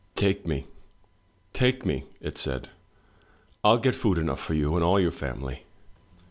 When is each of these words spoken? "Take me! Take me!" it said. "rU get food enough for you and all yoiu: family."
"Take 0.15 0.47
me! 0.47 0.65
Take 1.53 1.85
me!" 1.85 2.05
it 2.21 2.35
said. 2.35 2.69
"rU 3.63 3.77
get 3.77 3.93
food 3.93 4.17
enough 4.17 4.39
for 4.43 4.55
you 4.55 4.73
and 4.73 4.83
all 4.83 4.97
yoiu: 4.97 5.13
family." 5.13 5.63